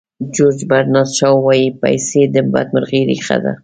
جیورج 0.33 0.59
برنارد 0.71 1.11
شاو 1.17 1.35
وایي 1.45 1.67
پیسې 1.81 2.21
د 2.33 2.35
بدمرغۍ 2.53 3.01
ریښه 3.09 3.37
ده. 3.43 3.53